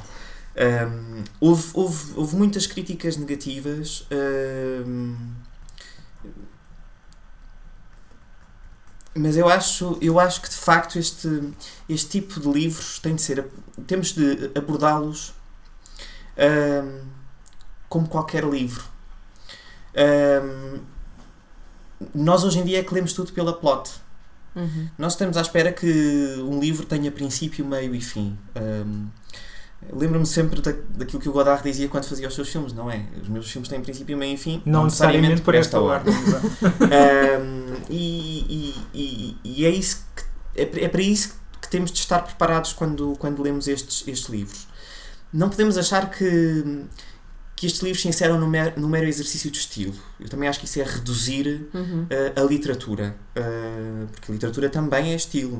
[0.55, 4.05] Um, houve, houve, houve muitas críticas negativas.
[4.85, 5.15] um,
[9.15, 11.53] mas eu acho, eu acho que de facto este,
[11.87, 13.45] este tipo de livros tem de ser.
[13.85, 15.33] Temos de abordá-los
[16.37, 17.01] um,
[17.87, 18.83] como qualquer livro.
[22.13, 23.91] Nós hoje em dia é que lemos tudo pela plot.
[24.55, 24.89] Uhum.
[24.97, 28.37] Nós estamos à espera que um livro tenha princípio, meio e fim.
[29.91, 33.05] Lembro-me sempre da, daquilo que o Godard dizia quando fazia os seus filmes, não é?
[33.21, 36.13] Os meus filmes têm princípio, meio e fim, Não necessariamente por esta ordem.
[36.13, 36.47] exato.
[36.47, 40.23] um, e, e, e, e é, isso que,
[40.61, 44.67] é, é para isso que temos de estar preparados quando, quando lemos estes, estes livros.
[45.31, 46.85] Não podemos achar que,
[47.55, 49.95] que estes livros se inseram no mero, no mero exercício de estilo.
[50.19, 52.03] Eu também acho que isso é reduzir Uhum.
[52.03, 53.15] uh, a literatura.
[53.37, 55.57] Uh, porque a literatura também é estilo.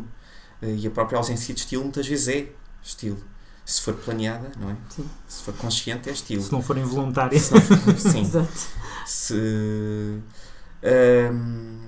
[0.61, 2.47] Uh, e a própria ausência de estilo muitas vezes é
[2.83, 3.17] estilo.
[3.65, 4.75] Se for planeada, não é?
[4.89, 5.09] Sim.
[5.27, 6.41] Se for consciente, é estilo.
[6.43, 7.43] Se não forem voluntários.
[7.43, 8.21] Se não for- sim.
[8.21, 8.67] Exato.
[9.05, 9.33] Se,
[11.31, 11.79] hum,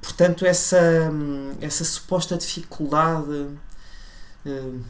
[0.00, 0.78] portanto, essa,
[1.12, 3.48] hum, essa suposta dificuldade
[4.46, 4.80] hum,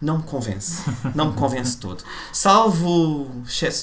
[0.00, 0.82] não me convence.
[1.14, 2.02] Não me convence todo.
[2.32, 3.30] Salvo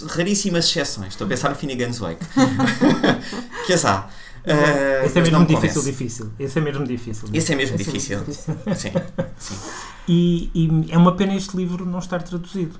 [0.10, 1.10] raríssimas exceções.
[1.14, 2.26] Estou a pensar no Finnegan's Wake.
[3.66, 4.10] que as há.
[4.50, 6.32] Uh, Esse é mesmo me difícil, difícil.
[6.40, 7.30] Esse é mesmo difícil.
[7.32, 8.18] Esse é mesmo Esse é difícil.
[8.18, 8.56] muito difícil.
[8.76, 8.92] Sim,
[9.38, 9.56] sim.
[10.08, 12.80] E, e é uma pena este livro não estar traduzido.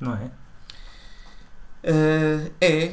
[0.00, 0.30] Não é?
[1.84, 2.92] Uh, é,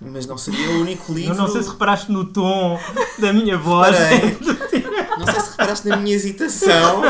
[0.00, 1.34] mas não seria o único livro.
[1.34, 2.80] Eu não sei se reparaste no tom
[3.18, 3.94] da minha voz.
[5.18, 7.02] Não sei se reparaste na minha hesitação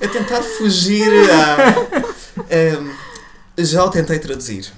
[0.00, 2.44] a tentar fugir a.
[2.48, 2.90] Ehm,
[3.58, 4.72] já o tentei traduzir.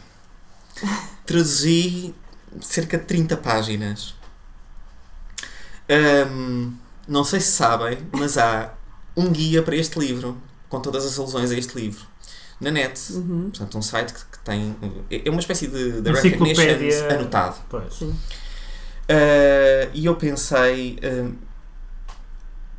[1.25, 2.12] Traduzi
[2.61, 4.14] cerca de 30 páginas.
[5.88, 6.72] Ehm,
[7.06, 8.74] não sei se sabem, mas há
[9.16, 10.37] um guia para este livro,
[10.68, 12.04] com todas as alusões a este livro,
[12.61, 13.12] na net.
[13.12, 13.50] Uhum.
[13.50, 14.76] Portanto, um site que, que tem.
[15.11, 17.56] É uma espécie de, de recognitions anotado.
[17.68, 18.00] Pois.
[18.00, 18.16] Uh,
[19.94, 21.35] e eu pensei, um,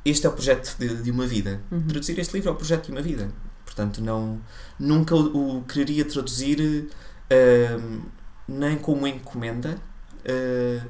[0.04, 1.62] este é o projeto de, de uma vida.
[1.72, 1.88] Uhum.
[1.88, 3.30] Traduzir este livro é o projeto de uma vida.
[3.66, 4.42] Portanto, não,
[4.78, 6.90] nunca o, o quereria traduzir
[7.32, 8.02] um,
[8.48, 9.78] nem como encomenda
[10.24, 10.88] uh,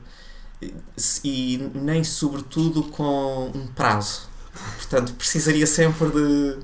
[1.23, 4.27] e nem, sobretudo, com um prazo.
[4.77, 6.57] Portanto, precisaria sempre de,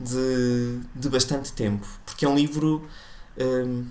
[0.00, 1.86] de, de bastante tempo.
[2.04, 2.88] Porque é um livro.
[3.38, 3.84] um,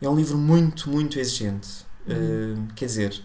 [0.00, 1.86] é um livro muito, muito exigente.
[2.06, 3.22] Uh, quer dizer,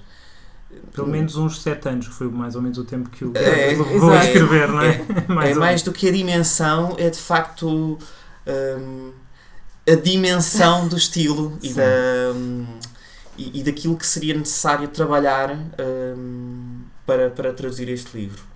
[0.93, 3.67] Pelo menos uns 7 anos, que foi mais ou menos o tempo que o É,
[3.67, 4.95] levou a escrever, não é?
[5.47, 7.97] é ou mais do que a dimensão, é de facto
[8.47, 9.11] um,
[9.89, 11.83] a dimensão do estilo e, da,
[12.35, 12.65] um,
[13.37, 18.53] e, e daquilo que seria necessário trabalhar um, para, para traduzir este livro.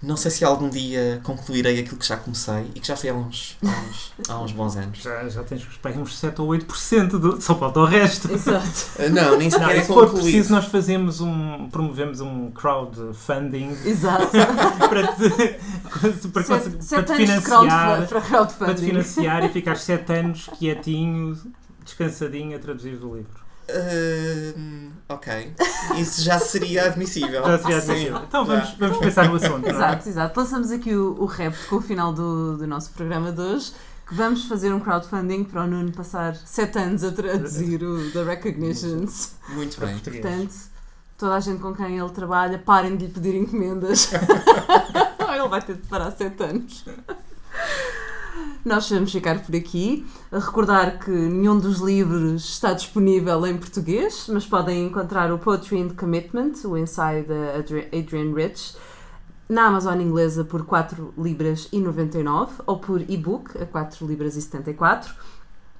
[0.00, 3.14] Não sei se algum dia concluirei aquilo que já comecei e que já foi há
[3.14, 4.98] uns, há uns, há uns bons anos.
[5.02, 8.32] Já, já tens bem uns 7 ou 8%, do, só falta o resto.
[8.32, 8.68] Exato.
[8.96, 10.22] Uh, Não, nem Não, sequer é se for concluído.
[10.22, 14.30] preciso, nós fazemos um, promovemos um crowdfunding Exato.
[14.88, 15.58] para te,
[15.88, 17.70] para te, para Sete, te sete anos de crowdfunding.
[17.70, 21.36] financiar, para para te financiar e ficar 7 anos quietinho,
[21.84, 23.48] descansadinho a traduzir o livro.
[23.70, 25.52] Uh, ok.
[25.98, 27.44] Isso já seria admissível.
[27.44, 27.90] Já seria Sim.
[27.90, 28.22] admissível.
[28.26, 28.54] Então Já.
[28.54, 29.60] vamos, vamos pensar no assunto.
[29.60, 29.70] não é?
[29.70, 30.40] Exato, exato.
[30.40, 33.72] Lançamos aqui o, o repto com o final do, do nosso programa de hoje.
[34.08, 38.22] Que vamos fazer um crowdfunding para o Nuno passar 7 anos a traduzir o The
[38.24, 39.32] Recognitions.
[39.50, 39.98] Muito Para bem.
[39.98, 40.54] Portanto,
[41.18, 44.10] toda a gente com quem ele trabalha, parem de lhe pedir encomendas.
[45.34, 46.84] ele vai ter de parar 7 anos.
[48.64, 50.06] Nós vamos ficar por aqui.
[50.30, 55.82] A recordar que nenhum dos livros está disponível em português, mas podem encontrar o Poetry
[55.82, 58.76] and Commitment, o ensaio da Adri- Adrienne Rich,
[59.48, 64.42] na Amazon inglesa por 4 libras e 99 ou por e-book a 4 libras e
[64.42, 65.14] 74.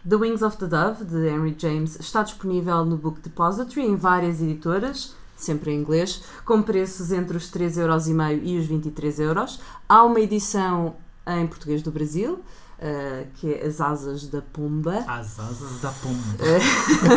[0.09, 4.40] The Wings of the Dove, de Henry James, está disponível no Book Depository em várias
[4.40, 9.59] editoras, sempre em inglês, com preços entre os 3,5€ e os 23€.
[9.89, 12.41] Há uma edição em português do Brasil,
[12.78, 15.05] eh, que é As Asas da Pomba.
[15.07, 16.45] Às asas da pomba.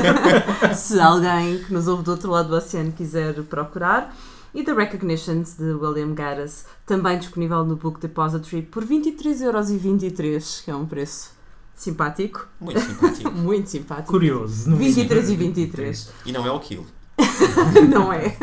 [0.75, 4.15] Se alguém que nos ouve do outro lado do oceano quiser procurar.
[4.53, 10.75] E The Recognitions, de William Gaddis, também disponível no Book Depository por 23,23€, que é
[10.75, 11.31] um preço
[11.73, 13.31] simpático, Muito simpático.
[13.33, 14.11] muito simpático.
[14.11, 14.69] Curioso.
[14.69, 15.55] no 23 e mínimo.
[15.55, 16.09] 23.
[16.25, 16.85] E não é o quilo.
[17.89, 18.35] Não é?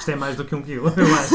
[0.00, 1.34] Isto é mais do que um quilo, eu acho.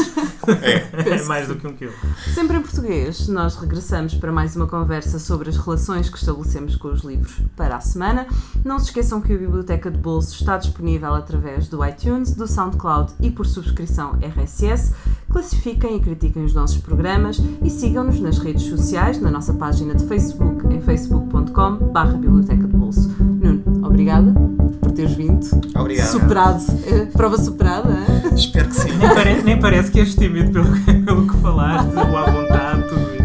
[0.60, 1.16] É.
[1.16, 1.92] É mais do que um quilo.
[2.34, 6.88] Sempre em português, nós regressamos para mais uma conversa sobre as relações que estabelecemos com
[6.88, 8.26] os livros para a semana.
[8.64, 13.12] Não se esqueçam que a Biblioteca de Bolso está disponível através do iTunes, do SoundCloud
[13.20, 14.92] e por subscrição RSS.
[15.30, 20.04] Classifiquem e critiquem os nossos programas e sigam-nos nas redes sociais, na nossa página de
[20.06, 23.14] Facebook, em facebook.com.br Biblioteca de Bolso.
[23.20, 24.32] Nuno, obrigada
[24.80, 25.25] por teres vindo.
[25.74, 26.06] Obrigado.
[26.08, 26.62] Superado.
[26.86, 28.34] Eh, Prova superada, hein?
[28.34, 28.90] Espero que sim.
[28.96, 33.15] Nem, pare- nem parece que és tímido pelo, pelo que falaste, ou à vontade.